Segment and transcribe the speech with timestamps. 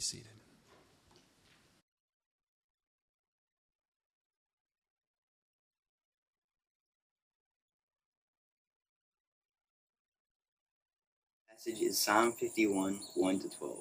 [0.00, 0.28] Seated.
[11.50, 13.78] Passage is Psalm 51, 1 to 12.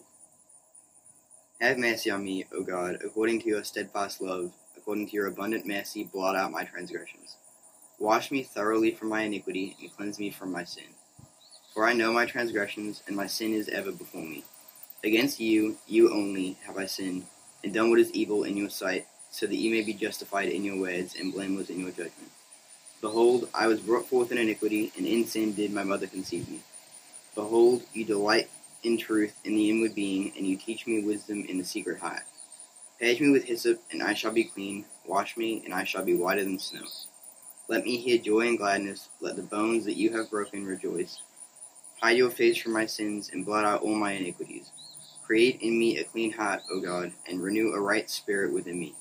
[1.61, 5.67] Have mercy on me, O God, according to your steadfast love, according to your abundant
[5.67, 7.37] mercy, blot out my transgressions.
[7.99, 10.95] Wash me thoroughly from my iniquity, and cleanse me from my sin.
[11.75, 14.43] For I know my transgressions, and my sin is ever before me.
[15.03, 17.25] Against you, you only, have I sinned,
[17.63, 20.63] and done what is evil in your sight, so that you may be justified in
[20.63, 22.31] your words, and blameless in your judgment.
[22.99, 26.61] Behold, I was brought forth in iniquity, and in sin did my mother conceive me.
[27.35, 28.49] Behold, you delight
[28.81, 32.23] in truth in the inward being, and you teach me wisdom in the secret heart.
[32.99, 34.85] Purge me with hyssop, and I shall be clean.
[35.05, 36.81] Wash me, and I shall be whiter than snow.
[37.67, 39.09] Let me hear joy and gladness.
[39.21, 41.19] Let the bones that you have broken rejoice.
[42.01, 44.71] Hide your face from my sins, and blot out all my iniquities.
[45.27, 48.95] Create in me a clean heart, O God, and renew a right spirit within me.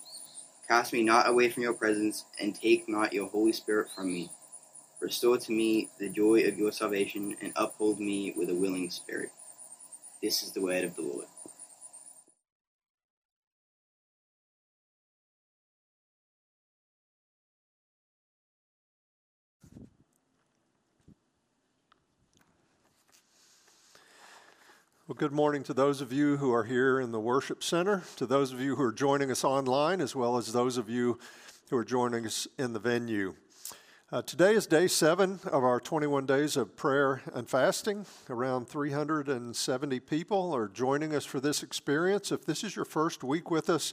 [0.67, 4.28] Cast me not away from your presence, and take not your Holy Spirit from me.
[4.98, 9.31] Restore to me the joy of your salvation, and uphold me with a willing spirit.
[10.20, 11.27] This is the word of the Lord.
[25.09, 28.27] Well, good morning to those of you who are here in the worship center, to
[28.27, 31.21] those of you who are joining us online, as well as those of you
[31.71, 33.37] who are joining us in the venue.
[34.11, 38.05] Uh, today is day seven of our 21 days of prayer and fasting.
[38.29, 42.33] Around 370 people are joining us for this experience.
[42.33, 43.93] If this is your first week with us,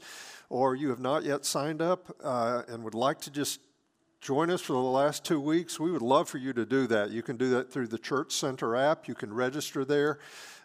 [0.49, 3.59] or you have not yet signed up uh, and would like to just
[4.23, 7.11] join us for the last two weeks, we would love for you to do that.
[7.11, 10.19] You can do that through the Church Center app, you can register there.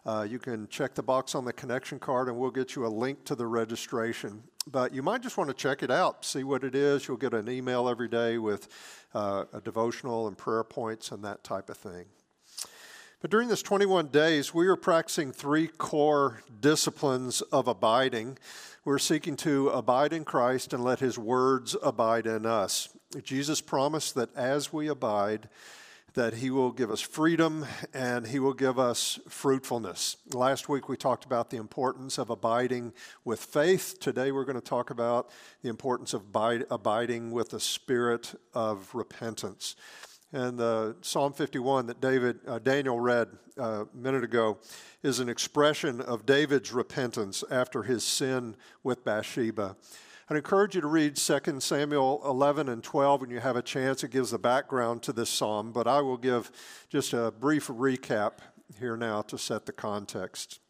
[0.06, 2.88] Uh, you can check the box on the connection card and we'll get you a
[2.88, 4.44] link to the registration.
[4.70, 7.08] But you might just want to check it out, see what it is.
[7.08, 8.68] You'll get an email every day with
[9.12, 12.04] uh, a devotional and prayer points and that type of thing.
[13.20, 18.38] But during this 21 days, we are practicing three core disciplines of abiding.
[18.84, 22.88] We're seeking to abide in Christ and let His words abide in us.
[23.22, 25.48] Jesus promised that as we abide,
[26.12, 27.64] that He will give us freedom
[27.94, 30.18] and He will give us fruitfulness.
[30.34, 32.92] Last week we talked about the importance of abiding
[33.24, 33.98] with faith.
[33.98, 35.30] Today we're going to talk about
[35.62, 36.22] the importance of
[36.70, 39.74] abiding with the spirit of repentance.
[40.30, 44.58] And uh, Psalm 51 that David uh, Daniel read uh, a minute ago
[45.02, 49.76] is an expression of David's repentance after his sin with Bathsheba.
[50.30, 54.04] I'd encourage you to read 2 Samuel 11 and 12 when you have a chance.
[54.04, 56.50] It gives the background to this psalm, but I will give
[56.90, 58.40] just a brief recap
[58.78, 60.60] here now to set the context.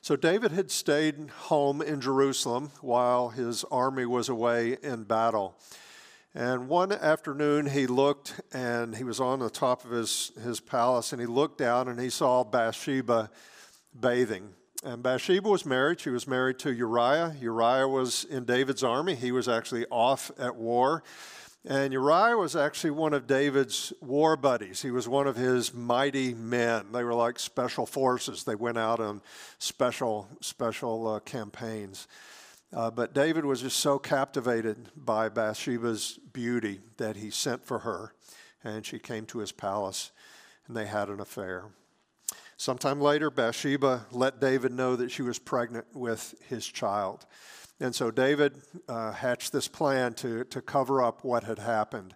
[0.00, 5.58] So, David had stayed home in Jerusalem while his army was away in battle.
[6.34, 11.12] And one afternoon he looked and he was on the top of his, his palace
[11.12, 13.30] and he looked down and he saw Bathsheba
[13.98, 14.54] bathing.
[14.86, 15.98] And Bathsheba was married.
[15.98, 17.34] She was married to Uriah.
[17.40, 19.16] Uriah was in David's army.
[19.16, 21.02] He was actually off at war.
[21.64, 24.82] And Uriah was actually one of David's war buddies.
[24.82, 26.92] He was one of his mighty men.
[26.92, 28.44] They were like special forces.
[28.44, 29.22] They went out on
[29.58, 32.06] special, special uh, campaigns.
[32.72, 38.12] Uh, but David was just so captivated by Bathsheba's beauty that he sent for her,
[38.62, 40.12] and she came to his palace,
[40.68, 41.64] and they had an affair.
[42.56, 47.26] Sometime later, Bathsheba let David know that she was pregnant with his child.
[47.80, 48.54] And so David
[48.88, 52.14] uh, hatched this plan to, to cover up what had happened.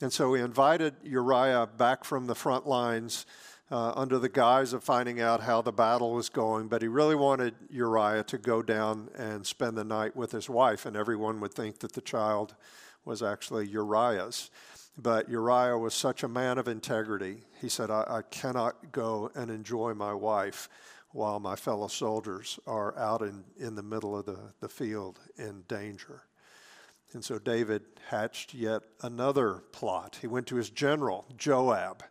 [0.00, 3.26] And so he invited Uriah back from the front lines
[3.70, 6.68] uh, under the guise of finding out how the battle was going.
[6.68, 10.86] But he really wanted Uriah to go down and spend the night with his wife,
[10.86, 12.54] and everyone would think that the child
[13.04, 14.50] was actually Uriah's.
[14.96, 17.44] But Uriah was such a man of integrity.
[17.60, 20.68] He said, I, I cannot go and enjoy my wife
[21.12, 25.62] while my fellow soldiers are out in, in the middle of the, the field in
[25.68, 26.22] danger.
[27.12, 30.18] And so David hatched yet another plot.
[30.20, 32.02] He went to his general, Joab,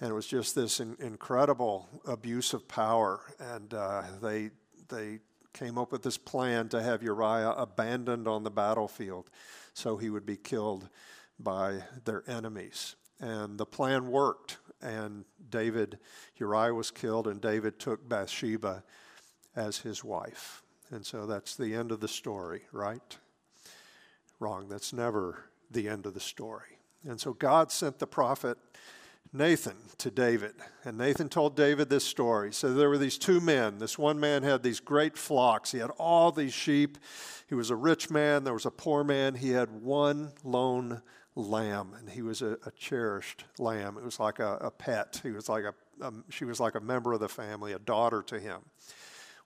[0.00, 3.20] and it was just this in, incredible abuse of power.
[3.40, 4.50] And uh, they,
[4.88, 5.20] they
[5.54, 9.30] came up with this plan to have Uriah abandoned on the battlefield
[9.72, 10.88] so he would be killed
[11.38, 12.96] by their enemies.
[13.20, 15.98] And the plan worked, and David,
[16.36, 18.82] Uriah was killed, and David took Bathsheba
[19.56, 20.62] as his wife.
[20.90, 23.18] And so that's the end of the story, right?
[24.38, 24.68] Wrong.
[24.68, 26.78] That's never the end of the story.
[27.06, 28.58] And so God sent the prophet
[29.32, 30.54] Nathan to David.
[30.84, 32.52] And Nathan told David this story.
[32.52, 33.78] So there were these two men.
[33.78, 36.98] This one man had these great flocks, he had all these sheep.
[37.48, 39.34] He was a rich man, there was a poor man.
[39.34, 41.02] He had one lone
[41.34, 43.96] lamb, and he was a, a cherished lamb.
[43.96, 45.20] It was like a, a pet.
[45.22, 48.22] He was like a, a, she was like a member of the family, a daughter
[48.22, 48.60] to him.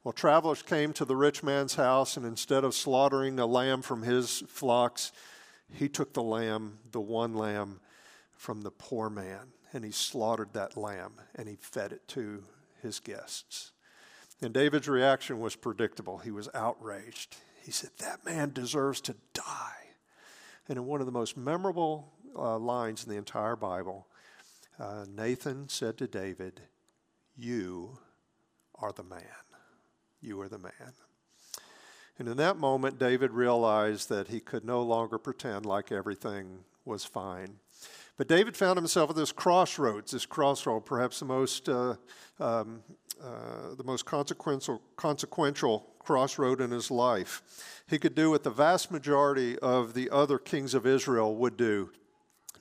[0.05, 4.03] Well, travelers came to the rich man's house, and instead of slaughtering a lamb from
[4.03, 5.13] his flocks,
[5.73, 7.81] he took the lamb, the one lamb
[8.35, 12.45] from the poor man, and he slaughtered that lamb and he fed it to
[12.81, 13.73] his guests.
[14.41, 16.19] And David's reaction was predictable.
[16.19, 17.37] He was outraged.
[17.63, 19.88] He said, That man deserves to die.
[20.69, 24.07] And in one of the most memorable uh, lines in the entire Bible,
[24.79, 26.61] uh, Nathan said to David,
[27.37, 27.99] You
[28.77, 29.23] are the man.
[30.21, 30.93] You are the man.
[32.19, 37.05] And in that moment, David realized that he could no longer pretend like everything was
[37.05, 37.61] fine.
[38.17, 41.95] But David found himself at this crossroads, this crossroad, perhaps the most, uh,
[42.41, 42.83] um,
[43.23, 47.43] uh, the most consequential, consequential crossroad in his life.
[47.87, 51.91] He could do what the vast majority of the other kings of Israel would do.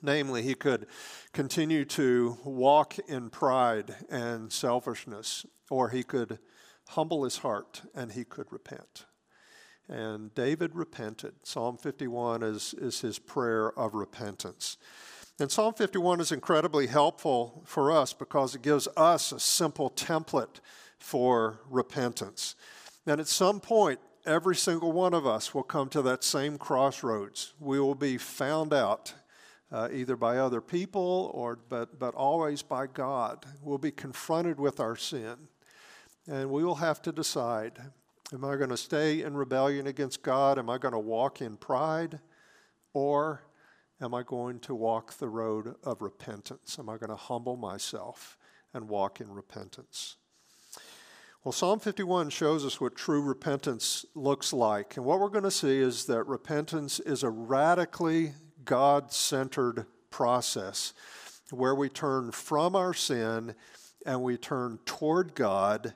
[0.00, 0.86] Namely, he could
[1.32, 6.38] continue to walk in pride and selfishness, or he could
[6.90, 9.06] humble his heart and he could repent.
[9.88, 11.34] And David repented.
[11.42, 14.76] Psalm 51 is, is his prayer of repentance.
[15.40, 20.60] And Psalm 51 is incredibly helpful for us because it gives us a simple template
[20.98, 22.56] for repentance.
[23.06, 27.54] And at some point, every single one of us will come to that same crossroads.
[27.60, 29.14] We will be found out
[29.70, 33.46] uh, either by other people or but but always by God.
[33.62, 35.36] We'll be confronted with our sin.
[36.26, 37.78] And we will have to decide
[38.32, 40.58] am I going to stay in rebellion against God?
[40.58, 42.20] Am I going to walk in pride?
[42.92, 43.42] Or
[44.00, 46.78] am I going to walk the road of repentance?
[46.78, 48.36] Am I going to humble myself
[48.74, 50.16] and walk in repentance?
[51.44, 54.96] Well, Psalm 51 shows us what true repentance looks like.
[54.96, 58.34] And what we're going to see is that repentance is a radically
[58.64, 60.92] God centered process
[61.50, 63.54] where we turn from our sin
[64.04, 65.94] and we turn toward God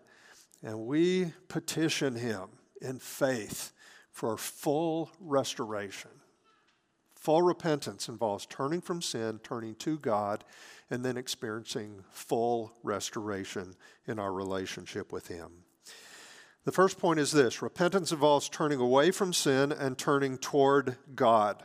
[0.62, 2.48] and we petition Him
[2.80, 3.72] in faith
[4.10, 6.10] for full restoration.
[7.16, 10.44] Full repentance involves turning from sin, turning to God,
[10.90, 13.76] and then experiencing full restoration
[14.06, 15.50] in our relationship with Him.
[16.64, 21.64] The first point is this repentance involves turning away from sin and turning toward God.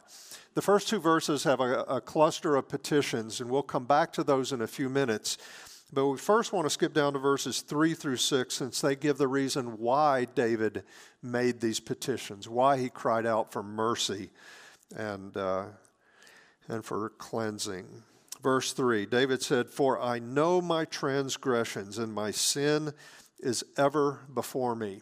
[0.55, 4.23] The first two verses have a, a, cluster of petitions, and we'll come back to
[4.23, 5.37] those in a few minutes.
[5.93, 9.17] But we first want to skip down to verses 3 through 6 since they give
[9.17, 10.83] the reason why David
[11.23, 14.29] made these petitions, why he cried out for mercy
[14.95, 15.65] and, uh,
[16.67, 17.85] and for cleansing.
[18.41, 22.93] Verse 3 David said, For I know my transgressions, and my sin
[23.39, 25.01] is ever before me.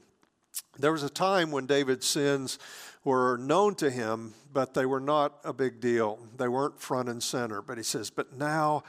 [0.78, 2.60] There was a time when David's sins
[3.04, 6.20] were known to him, but they were not a big deal.
[6.38, 7.62] They weren't front and center.
[7.62, 8.84] But he says, But now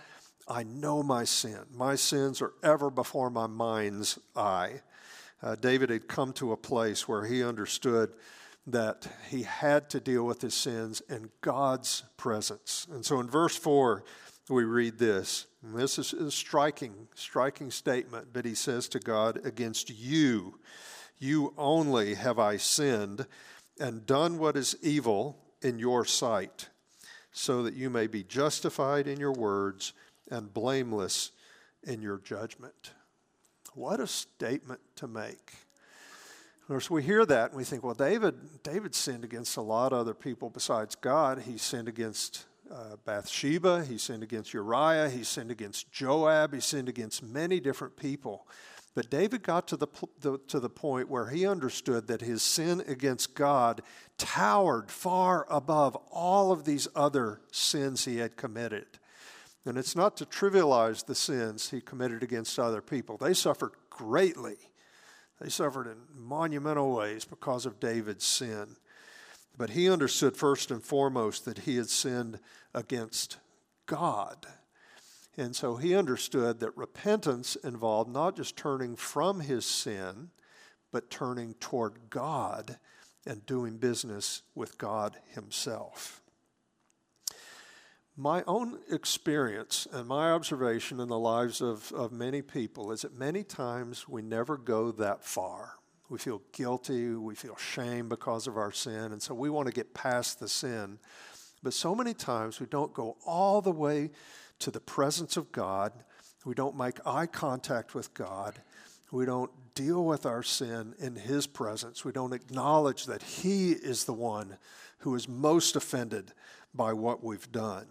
[0.48, 1.60] I know my sin.
[1.74, 4.82] My sins are ever before my mind's eye.
[5.42, 8.12] Uh, David had come to a place where he understood
[8.66, 12.86] that he had to deal with his sins in God's presence.
[12.90, 14.04] And so in verse 4,
[14.48, 15.46] we read this.
[15.62, 20.58] This is a striking, striking statement, but he says to God, Against you,
[21.18, 23.26] you only have I sinned
[23.80, 26.68] and done what is evil in your sight,
[27.32, 29.92] so that you may be justified in your words
[30.30, 31.32] and blameless
[31.82, 32.92] in your judgment.
[33.74, 35.52] What a statement to make.
[36.62, 39.92] Of course, we hear that and we think, well, David, David sinned against a lot
[39.92, 41.42] of other people besides God.
[41.42, 46.88] He sinned against uh, Bathsheba, he sinned against Uriah, he sinned against Joab, he sinned
[46.88, 48.48] against many different people.
[48.96, 49.88] But David got to the,
[50.20, 53.82] the, to the point where he understood that his sin against God
[54.16, 58.86] towered far above all of these other sins he had committed.
[59.66, 64.56] And it's not to trivialize the sins he committed against other people, they suffered greatly.
[65.40, 68.76] They suffered in monumental ways because of David's sin.
[69.58, 72.38] But he understood first and foremost that he had sinned
[72.74, 73.38] against
[73.84, 74.46] God.
[75.36, 80.30] And so he understood that repentance involved not just turning from his sin,
[80.90, 82.78] but turning toward God
[83.26, 86.22] and doing business with God himself.
[88.18, 93.14] My own experience and my observation in the lives of, of many people is that
[93.14, 95.74] many times we never go that far.
[96.08, 99.74] We feel guilty, we feel shame because of our sin, and so we want to
[99.74, 100.98] get past the sin.
[101.62, 104.12] But so many times we don't go all the way
[104.60, 105.92] to the presence of God.
[106.46, 108.54] We don't make eye contact with God.
[109.16, 112.04] We don't deal with our sin in His presence.
[112.04, 114.58] We don't acknowledge that He is the one
[114.98, 116.32] who is most offended
[116.74, 117.86] by what we've done.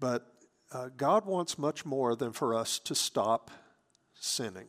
[0.00, 0.26] But
[0.72, 3.50] uh, God wants much more than for us to stop
[4.18, 4.68] sinning.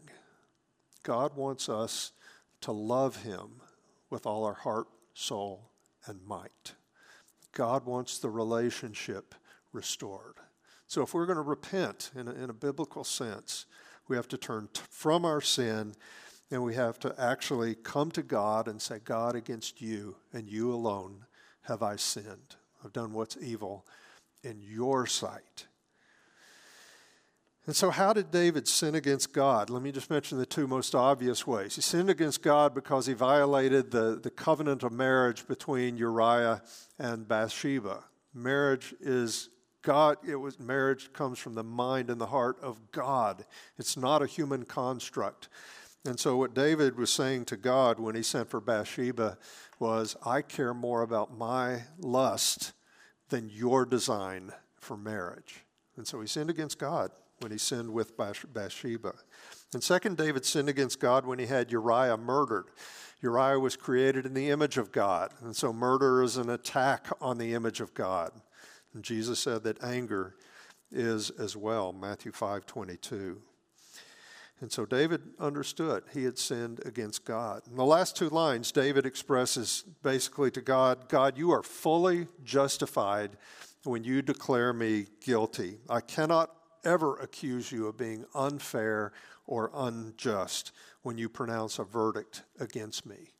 [1.04, 2.12] God wants us
[2.60, 3.62] to love Him
[4.10, 5.70] with all our heart, soul,
[6.06, 6.74] and might.
[7.54, 9.34] God wants the relationship
[9.72, 10.36] restored.
[10.88, 13.68] So, if we're going to repent in a, in a biblical sense,
[14.10, 15.94] we have to turn t- from our sin
[16.52, 20.74] and we have to actually come to God and say, God, against you and you
[20.74, 21.26] alone
[21.64, 22.56] have I sinned.
[22.84, 23.86] I've done what's evil
[24.44, 25.68] in your sight.
[27.68, 29.70] And so, how did David sin against God?
[29.70, 31.76] Let me just mention the two most obvious ways.
[31.76, 36.64] He sinned against God because he violated the, the covenant of marriage between Uriah
[36.98, 38.06] and Bathsheba.
[38.34, 39.50] Marriage is
[39.82, 43.46] God, it was marriage comes from the mind and the heart of God.
[43.78, 45.50] It's not a human construct.
[46.06, 49.38] And so, what David was saying to God when he sent for Bathsheba
[49.80, 52.74] was, I care more about my lust
[53.30, 55.62] than your design for marriage.
[55.98, 59.14] And so he sinned against God when he sinned with Bathsheba.
[59.74, 62.66] And second, David sinned against God when he had Uriah murdered.
[63.22, 67.38] Uriah was created in the image of God, and so murder is an attack on
[67.38, 68.32] the image of God.
[68.94, 70.36] And Jesus said that anger
[70.92, 73.42] is as well, Matthew 5 22.
[74.62, 77.62] And so David understood he had sinned against God.
[77.70, 83.38] In the last two lines, David expresses basically to God God, you are fully justified
[83.84, 85.78] when you declare me guilty.
[85.90, 86.52] I cannot
[86.84, 89.14] ever accuse you of being unfair
[89.48, 93.34] or unjust when you pronounce a verdict against me.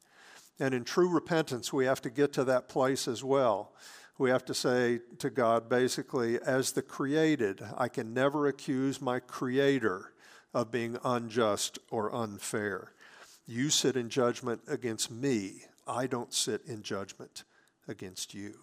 [0.60, 3.74] And in true repentance, we have to get to that place as well.
[4.20, 9.22] We have to say to God, basically, as the created, I can never accuse my
[9.22, 10.12] creator
[10.54, 12.92] of being unjust or unfair.
[13.48, 15.64] You sit in judgment against me.
[15.88, 17.46] I don't sit in judgment
[17.88, 18.56] against you.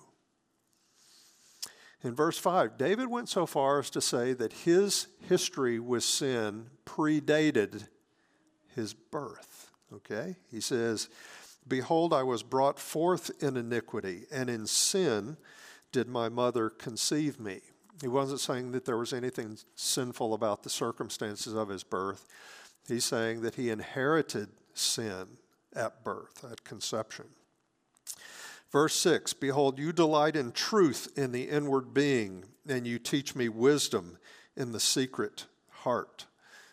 [2.05, 6.67] In verse 5, David went so far as to say that his history with sin
[6.85, 7.89] predated
[8.75, 9.71] his birth.
[9.91, 10.37] Okay?
[10.51, 11.09] He says,
[11.69, 15.37] Behold, I was brought forth in iniquity, and in sin
[15.93, 17.61] did my mother conceive me.
[18.01, 22.27] He wasn't saying that there was anything sinful about the circumstances of his birth.
[22.87, 25.39] He's saying that he inherited sin
[25.75, 27.27] at birth, at conception.
[28.71, 33.49] Verse 6 Behold, you delight in truth in the inward being, and you teach me
[33.49, 34.19] wisdom
[34.57, 36.27] in the secret heart.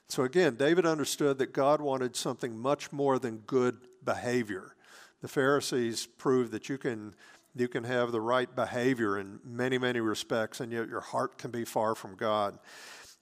[0.09, 4.75] So again, David understood that God wanted something much more than good behavior.
[5.23, 7.15] The Pharisees proved that you can
[7.55, 11.49] you can have the right behavior in many, many respects, and yet your heart can
[11.49, 12.57] be far from God.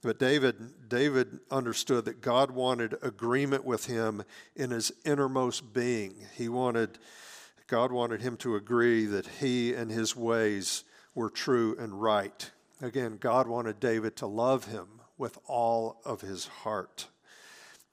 [0.02, 4.24] But David, David understood that God wanted agreement with him
[4.56, 6.14] in his innermost being.
[6.34, 6.98] He wanted,
[7.66, 12.50] God wanted him to agree that he and his ways were true and right.
[12.80, 17.06] Again, God wanted David to love him with all of his heart.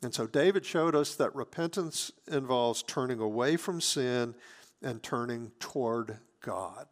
[0.01, 4.35] And so David showed us that repentance involves turning away from sin
[4.81, 6.87] and turning toward God,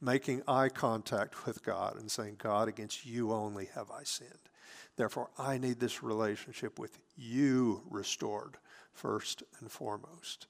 [0.00, 4.30] making eye contact with God and saying, God, against you only have I sinned.
[4.96, 8.58] Therefore, I need this relationship with you restored
[8.92, 10.46] first and foremost.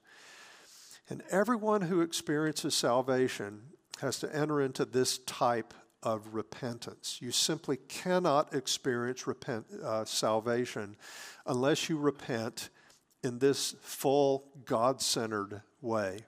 [1.09, 3.63] And everyone who experiences salvation
[4.01, 5.73] has to enter into this type
[6.05, 7.19] of repentance.
[7.21, 10.97] You simply cannot experience repent, uh, salvation
[11.47, 12.69] unless you repent
[13.23, 16.21] in this full God centered way.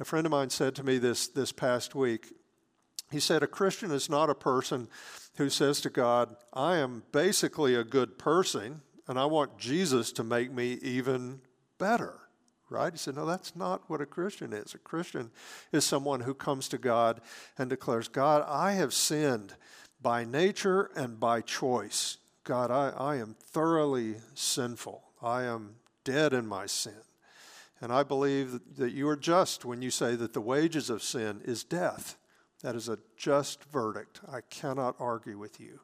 [0.00, 2.26] A friend of mine said to me this, this past week,
[3.10, 4.88] he said, A Christian is not a person
[5.36, 10.24] who says to God, I am basically a good person and I want Jesus to
[10.24, 11.40] make me even
[11.78, 12.21] better.
[12.72, 12.92] Right?
[12.92, 14.74] He said, No, that's not what a Christian is.
[14.74, 15.30] A Christian
[15.70, 17.20] is someone who comes to God
[17.58, 19.54] and declares, God, I have sinned
[20.00, 22.16] by nature and by choice.
[22.44, 25.02] God, I, I am thoroughly sinful.
[25.22, 26.94] I am dead in my sin.
[27.80, 31.40] And I believe that you are just when you say that the wages of sin
[31.44, 32.16] is death.
[32.62, 34.20] That is a just verdict.
[34.30, 35.80] I cannot argue with you.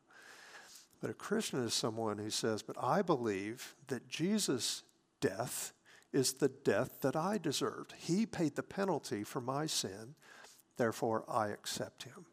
[1.01, 4.83] But a Christian is someone who says, But I believe that Jesus'
[5.21, 5.73] death
[6.13, 7.95] is the death that I deserved.
[7.97, 10.15] He paid the penalty for my sin,
[10.77, 12.27] therefore I accept him.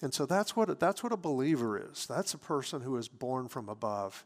[0.00, 2.06] And so that's what, that's what a believer is.
[2.06, 4.24] That's a person who is born from above.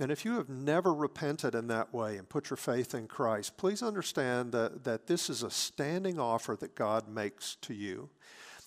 [0.00, 3.58] And if you have never repented in that way and put your faith in Christ,
[3.58, 8.08] please understand that, that this is a standing offer that God makes to you.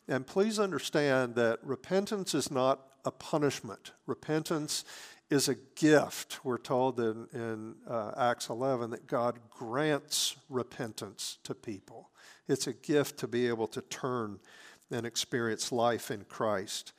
[0.07, 3.91] And please understand that repentance is not a punishment.
[4.05, 4.85] Repentance
[5.29, 6.39] is a gift.
[6.43, 12.09] We're told in, in uh, Acts 11 that God grants repentance to people.
[12.47, 14.39] It's a gift to be able to turn
[14.91, 16.93] and experience life in Christ.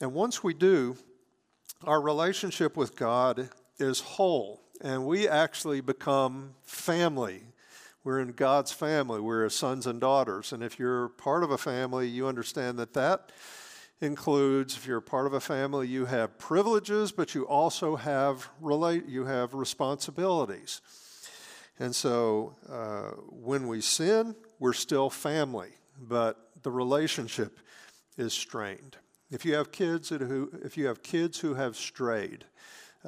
[0.00, 0.96] And once we do,
[1.84, 7.42] our relationship with God is whole, and we actually become family.
[8.04, 9.20] We're in God's family.
[9.20, 10.52] We're sons and daughters.
[10.52, 13.32] And if you're part of a family, you understand that that
[14.00, 19.06] includes if you're part of a family, you have privileges, but you also have relate
[19.06, 20.80] you have responsibilities.
[21.78, 27.58] And so uh, when we sin, we're still family, but the relationship
[28.16, 28.96] is strained.
[29.30, 32.44] If you have kids who, if you have kids who have strayed,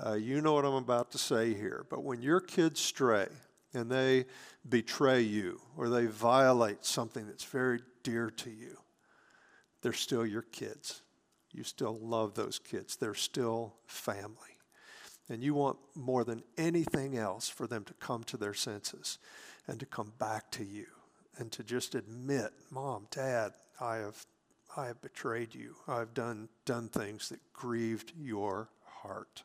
[0.04, 1.84] uh, you know what I'm about to say here.
[1.88, 3.26] But when your kids stray
[3.74, 4.26] and they
[4.68, 8.76] betray you or they violate something that's very dear to you,
[9.82, 11.02] they're still your kids.
[11.52, 12.96] You still love those kids.
[12.96, 14.56] They're still family.
[15.28, 19.18] And you want more than anything else for them to come to their senses
[19.66, 20.86] and to come back to you
[21.38, 24.26] and to just admit, Mom, Dad, I have,
[24.76, 25.76] I have betrayed you.
[25.86, 29.44] I've done, done things that grieved your heart.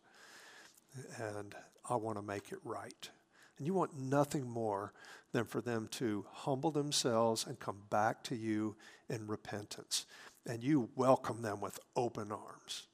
[1.20, 1.54] And
[1.90, 3.10] I want to make it right.
[3.58, 4.94] And you want nothing more
[5.32, 8.76] than for them to humble themselves and come back to you
[9.10, 10.06] in repentance.
[10.46, 12.88] And you welcome them with open arms.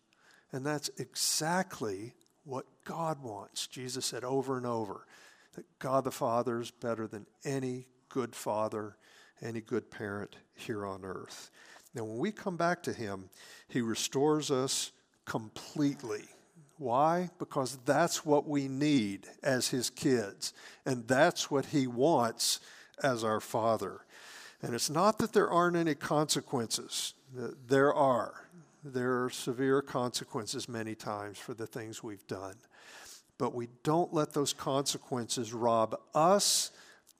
[0.52, 2.14] And that's exactly
[2.44, 3.68] what God wants.
[3.68, 5.06] Jesus said over and over
[5.56, 8.96] that God the Father is better than any good father,
[9.42, 11.52] any good parent here on earth.
[11.94, 13.30] Now, when we come back to Him,
[13.68, 14.92] He restores us
[15.26, 16.24] completely.
[16.82, 17.30] Why?
[17.38, 20.52] Because that's what we need as His kids,
[20.84, 22.60] and that's what He wants
[23.04, 24.02] as our Father.
[24.64, 27.14] And it's not that there aren't any consequences,
[27.68, 28.48] there are.
[28.84, 32.56] There are severe consequences many times for the things we've done.
[33.38, 36.72] But we don't let those consequences rob us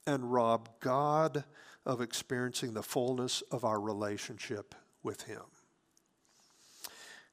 [0.08, 1.44] and rob God
[1.86, 5.44] of experiencing the fullness of our relationship with Him.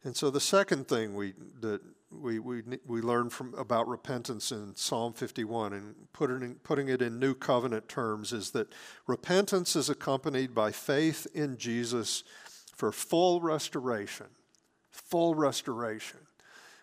[0.05, 4.75] And so the second thing we that we we we learn from about repentance in
[4.77, 8.73] Psalm 51 and putting in, putting it in new covenant terms is that
[9.07, 12.25] repentance is accompanied by faith in Jesus
[12.75, 14.27] for full restoration,
[14.91, 16.21] full restoration.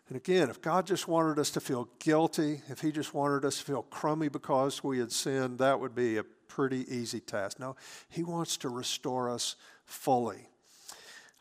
[0.07, 3.57] And again, if God just wanted us to feel guilty, if He just wanted us
[3.57, 7.59] to feel crummy because we had sinned, that would be a pretty easy task.
[7.59, 7.75] No,
[8.09, 10.49] He wants to restore us fully.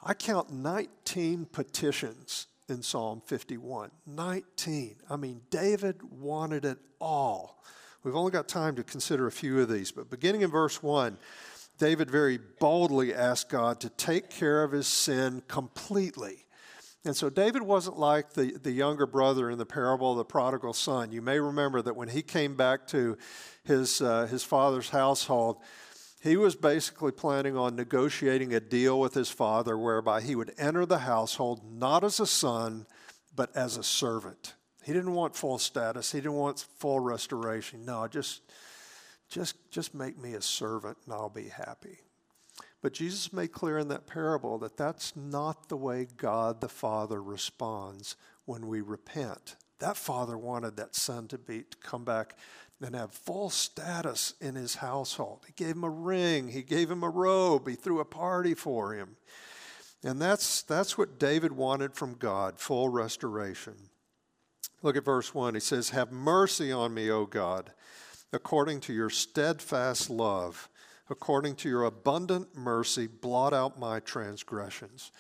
[0.03, 3.91] I count 19 petitions in Psalm 51.
[4.07, 4.97] 19.
[5.11, 7.63] I mean, David wanted it all.
[8.03, 11.17] We've only got time to consider a few of these, but beginning in verse 1,
[11.79, 16.45] David very boldly asked God to take care of his sin completely.
[17.07, 20.73] And so David wasn't like the, the younger brother in the parable of the prodigal
[20.73, 21.13] son.
[21.13, 23.19] You may remember that when he came back to
[23.65, 25.59] his, uh, his father's household,
[26.25, 30.87] he was basically planning on negotiating a deal with his father whereby he would enter
[30.87, 32.87] the household not as a son,
[33.37, 34.55] but as a servant.
[34.83, 37.85] He didn't want full status, he didn't want full restoration.
[37.85, 38.41] No, just,
[39.29, 41.99] just, just make me a servant and I'll be happy.
[42.81, 47.23] But Jesus made clear in that parable that that's not the way God the Father
[47.23, 49.57] responds when we repent.
[49.79, 52.37] That father wanted that son to be to come back
[52.81, 55.45] and have full status in his household.
[55.47, 58.95] He gave him a ring, he gave him a robe, he threw a party for
[58.95, 59.17] him.
[60.03, 63.75] And that's that's what David wanted from God, full restoration.
[64.83, 65.55] Look at verse 1.
[65.55, 67.73] He says, "Have mercy on me, O God,
[68.33, 70.69] according to your steadfast love."
[71.11, 75.13] according to your abundant mercy, blot out my transgressions.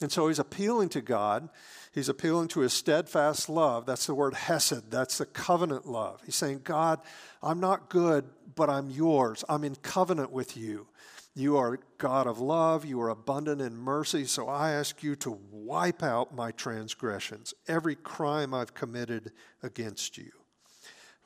[0.00, 1.48] And so he's appealing to God.
[1.92, 3.86] He's appealing to his steadfast love.
[3.86, 4.90] That's the word hesed.
[4.90, 6.20] That's the covenant love.
[6.24, 7.00] He's saying, God,
[7.42, 9.44] I'm not good, but I'm yours.
[9.48, 10.88] I'm in covenant with you.
[11.36, 12.84] You are God of love.
[12.84, 14.24] You are abundant in mercy.
[14.24, 20.30] So I ask you to wipe out my transgressions, every crime I've committed against you.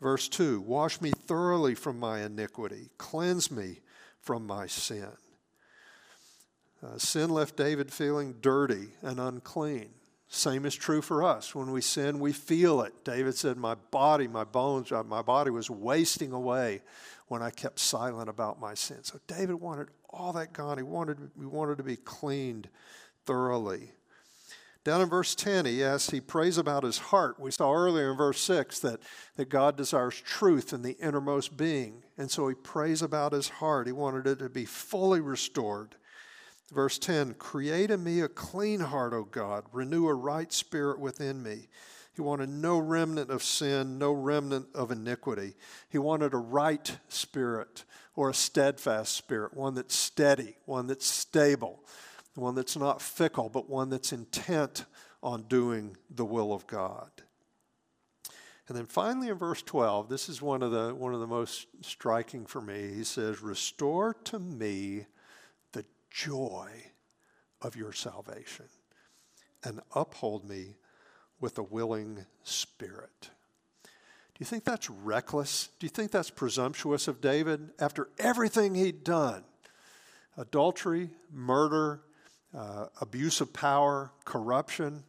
[0.01, 3.81] Verse 2 Wash me thoroughly from my iniquity, cleanse me
[4.21, 5.09] from my sin.
[6.83, 9.91] Uh, sin left David feeling dirty and unclean.
[10.29, 11.55] Same is true for us.
[11.55, 12.93] When we sin, we feel it.
[13.05, 16.83] David said, My body, my bones, uh, my body was wasting away
[17.29, 19.03] when I kept silent about my sin.
[19.03, 20.77] So David wanted all that gone.
[20.77, 22.69] He wanted, he wanted to be cleaned
[23.25, 23.93] thoroughly.
[24.85, 27.39] Down in verse 10, he asks, he prays about his heart.
[27.39, 29.01] We saw earlier in verse 6 that,
[29.37, 32.05] that God desires truth in the innermost being.
[32.17, 33.87] And so he prays about his heart.
[33.87, 35.97] He wanted it to be fully restored.
[36.73, 41.43] Verse 10 Create in me a clean heart, O God, renew a right spirit within
[41.43, 41.69] me.
[42.13, 45.55] He wanted no remnant of sin, no remnant of iniquity.
[45.89, 47.85] He wanted a right spirit
[48.17, 51.85] or a steadfast spirit, one that's steady, one that's stable,
[52.35, 54.85] one that's not fickle, but one that's intent
[55.23, 57.11] on doing the will of God.
[58.67, 61.67] And then finally in verse 12, this is one of the one of the most
[61.81, 62.95] striking for me.
[62.95, 65.07] He says, "Restore to me
[66.11, 66.71] joy
[67.61, 68.67] of your salvation
[69.65, 70.77] and uphold me
[71.41, 73.31] with a willing spirit.
[73.83, 75.69] Do you think that's reckless?
[75.79, 79.45] Do you think that's presumptuous of David after everything he'd done?
[80.37, 82.03] Adultery, murder,
[82.57, 85.03] uh, abuse of power, corruption.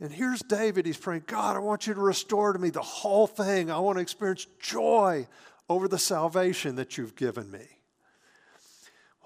[0.00, 0.86] And here's David.
[0.86, 3.70] He's praying, God, I want you to restore to me the whole thing.
[3.70, 5.26] I want to experience joy
[5.68, 7.66] over the salvation that you've given me.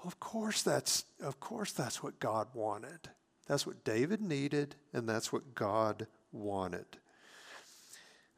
[0.03, 3.09] Of course that's of course that's what God wanted.
[3.47, 6.85] That's what David needed, and that's what God wanted.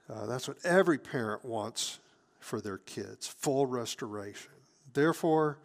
[0.09, 1.99] Uh, that's what every parent wants
[2.39, 4.51] for their kids full restoration.
[4.93, 5.59] Therefore,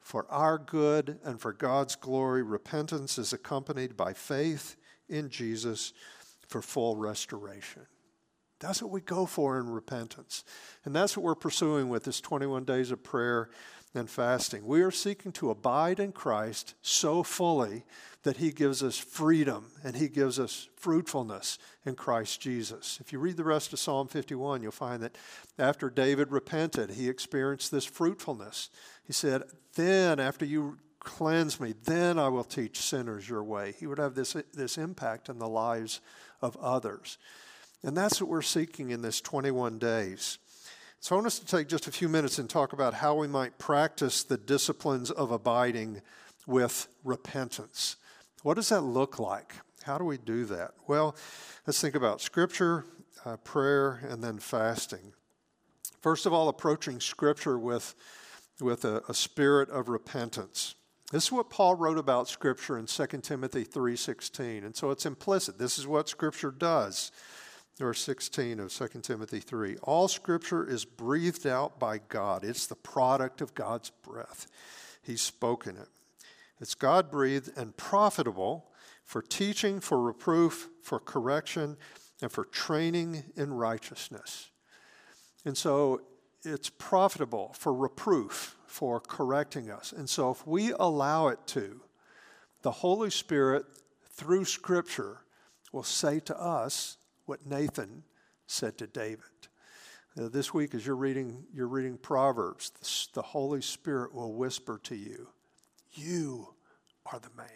[0.00, 4.76] for our good and for God's glory, repentance is accompanied by faith
[5.08, 5.92] in Jesus
[6.48, 7.82] for full restoration.
[8.62, 10.44] That's what we go for in repentance.
[10.84, 13.50] And that's what we're pursuing with this 21 days of prayer
[13.92, 14.64] and fasting.
[14.64, 17.84] We are seeking to abide in Christ so fully
[18.22, 22.98] that He gives us freedom and He gives us fruitfulness in Christ Jesus.
[23.00, 25.16] If you read the rest of Psalm 51, you'll find that
[25.58, 28.70] after David repented, he experienced this fruitfulness.
[29.04, 29.42] He said,
[29.74, 33.74] Then, after you cleanse me, then I will teach sinners your way.
[33.76, 36.00] He would have this, this impact in the lives
[36.40, 37.18] of others.
[37.84, 40.38] And that's what we're seeking in this 21 days.
[41.00, 43.26] So I want us to take just a few minutes and talk about how we
[43.26, 46.00] might practice the disciplines of abiding
[46.46, 47.96] with repentance.
[48.42, 49.54] What does that look like?
[49.82, 50.74] How do we do that?
[50.86, 51.16] Well,
[51.66, 52.84] let's think about scripture,
[53.24, 55.12] uh, prayer, and then fasting.
[56.00, 57.96] First of all, approaching scripture with,
[58.60, 60.76] with a, a spirit of repentance.
[61.10, 64.64] This is what Paul wrote about scripture in 2 Timothy 3:16.
[64.64, 65.58] And so it's implicit.
[65.58, 67.12] This is what scripture does.
[67.78, 69.76] Verse 16 of 2 Timothy 3.
[69.82, 72.44] All scripture is breathed out by God.
[72.44, 74.46] It's the product of God's breath.
[75.02, 75.88] He's spoken it.
[76.60, 78.70] It's God breathed and profitable
[79.04, 81.76] for teaching, for reproof, for correction,
[82.20, 84.50] and for training in righteousness.
[85.44, 86.02] And so
[86.44, 89.92] it's profitable for reproof, for correcting us.
[89.92, 91.80] And so if we allow it to,
[92.62, 93.64] the Holy Spirit,
[94.08, 95.18] through Scripture,
[95.72, 98.04] will say to us what Nathan
[98.46, 99.24] said to David.
[100.18, 104.94] Uh, this week, as you're reading, you're reading Proverbs, the Holy Spirit will whisper to
[104.94, 105.28] you,
[105.92, 106.48] You
[107.06, 107.48] are the man.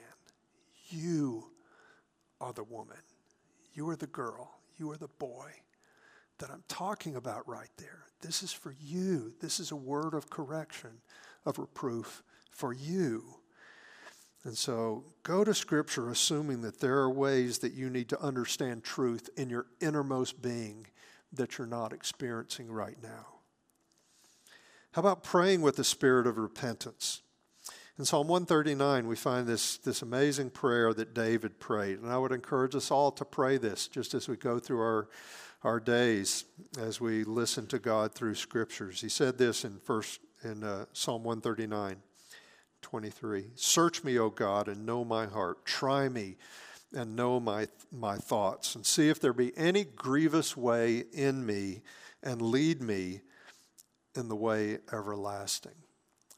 [0.89, 1.51] You
[2.41, 2.97] are the woman.
[3.75, 4.59] You are the girl.
[4.79, 5.51] You are the boy
[6.39, 8.05] that I'm talking about right there.
[8.21, 9.33] This is for you.
[9.41, 10.91] This is a word of correction,
[11.45, 13.25] of reproof for you.
[14.47, 18.85] And so go to Scripture assuming that there are ways that you need to understand
[18.85, 20.87] truth in your innermost being
[21.33, 23.27] that you're not experiencing right now.
[24.93, 27.23] How about praying with the spirit of repentance?
[27.99, 31.99] In Psalm 139, we find this, this amazing prayer that David prayed.
[31.99, 35.09] And I would encourage us all to pray this just as we go through our,
[35.65, 36.45] our days,
[36.79, 39.01] as we listen to God through scriptures.
[39.01, 41.97] He said this in, first, in uh, Psalm 139,
[42.87, 43.47] 23.
[43.57, 45.65] Search me, O God, and know my heart.
[45.67, 46.37] Try me
[46.95, 51.83] and know my, my thoughts, and see if there be any grievous way in me,
[52.23, 53.23] and lead me
[54.15, 55.75] in the way everlasting.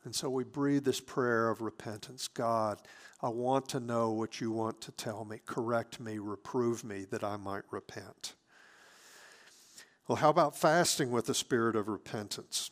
[0.05, 2.81] And so we breathe this prayer of repentance God,
[3.21, 5.41] I want to know what you want to tell me.
[5.45, 8.33] Correct me, reprove me, that I might repent.
[10.09, 12.71] Well, how about fasting with the spirit of repentance?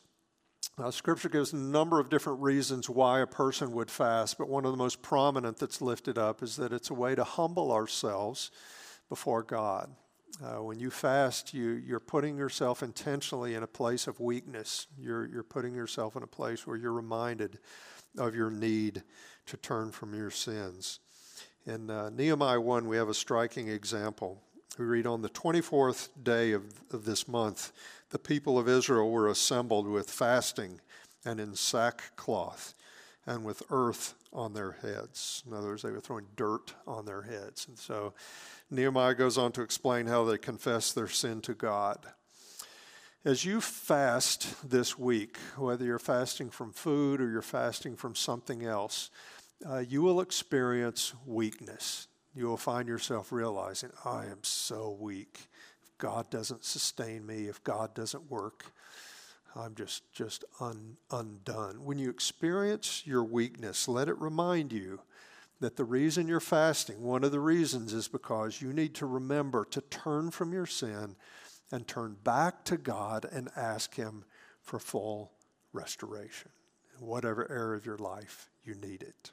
[0.78, 4.66] Now, Scripture gives a number of different reasons why a person would fast, but one
[4.66, 8.50] of the most prominent that's lifted up is that it's a way to humble ourselves
[9.08, 9.94] before God.
[10.44, 14.86] Uh, when you fast, you, you're putting yourself intentionally in a place of weakness.
[14.98, 17.58] You're, you're putting yourself in a place where you're reminded
[18.18, 19.02] of your need
[19.46, 21.00] to turn from your sins.
[21.64, 24.42] In uh, Nehemiah 1, we have a striking example.
[24.78, 27.72] We read on the 24th day of, of this month,
[28.10, 30.80] the people of Israel were assembled with fasting
[31.24, 32.74] and in sackcloth
[33.26, 35.42] and with earth on their heads.
[35.46, 37.66] In other words, they were throwing dirt on their heads.
[37.68, 38.12] And so
[38.70, 41.98] Nehemiah goes on to explain how they confess their sin to God.
[43.24, 48.64] As you fast this week, whether you're fasting from food or you're fasting from something
[48.64, 49.10] else,
[49.68, 52.06] uh, you will experience weakness.
[52.36, 55.48] You will find yourself realizing, I am so weak.
[55.82, 58.66] If God doesn't sustain me, if God doesn't work,
[59.56, 61.82] I'm just, just un, undone.
[61.82, 65.00] When you experience your weakness, let it remind you
[65.60, 69.64] that the reason you're fasting, one of the reasons is because you need to remember
[69.70, 71.16] to turn from your sin
[71.72, 74.24] and turn back to God and ask Him
[74.60, 75.32] for full
[75.72, 76.50] restoration
[77.00, 79.30] in whatever area of your life you need it.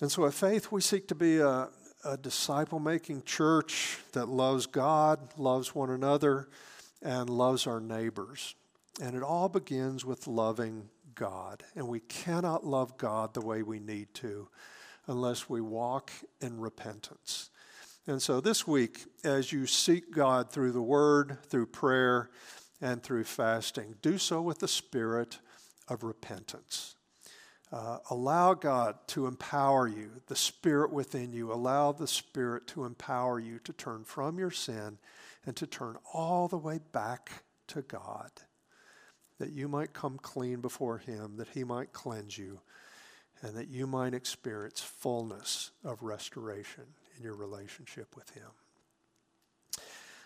[0.00, 1.68] And so at Faith, we seek to be a,
[2.04, 6.48] a disciple making church that loves God, loves one another,
[7.02, 8.54] and loves our neighbors.
[9.02, 11.64] And it all begins with loving God.
[11.74, 14.48] And we cannot love God the way we need to
[15.06, 17.50] unless we walk in repentance.
[18.06, 22.30] And so this week, as you seek God through the Word, through prayer,
[22.80, 25.38] and through fasting, do so with the spirit
[25.88, 26.94] of repentance.
[27.70, 31.52] Uh, allow God to empower you, the Spirit within you.
[31.52, 34.98] Allow the Spirit to empower you to turn from your sin
[35.44, 38.30] and to turn all the way back to God,
[39.38, 42.60] that you might come clean before Him, that He might cleanse you,
[43.42, 46.84] and that you might experience fullness of restoration
[47.16, 48.50] in your relationship with Him.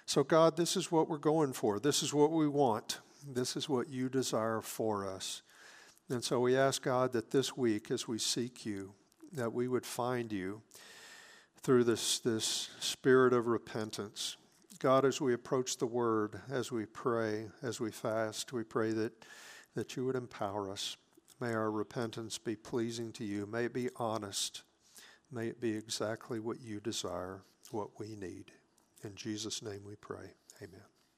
[0.07, 1.81] So, God, this is what we're going for.
[1.81, 3.01] This is what we want.
[3.27, 5.43] This is what you desire for us.
[6.13, 8.93] And so we ask God that this week, as we seek you,
[9.33, 10.61] that we would find you
[11.63, 14.37] through this, this spirit of repentance.
[14.79, 19.25] God, as we approach the word, as we pray, as we fast, we pray that,
[19.75, 20.99] that you would empower us.
[21.41, 23.47] May our repentance be pleasing to you.
[23.47, 24.65] May it be honest.
[25.31, 28.53] May it be exactly what you desire, what we need.
[29.03, 30.35] In Jesus' name we pray.
[30.61, 30.92] Amen.